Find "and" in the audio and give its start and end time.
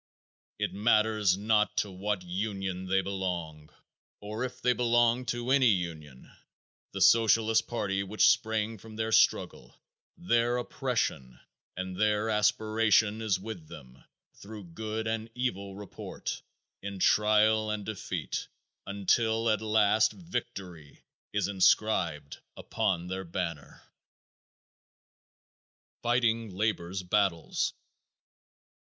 11.77-11.97, 15.05-15.29, 17.69-17.85